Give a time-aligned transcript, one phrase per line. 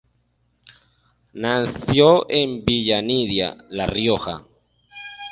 [1.33, 4.47] Nació en Villa Nidia, La Rioja.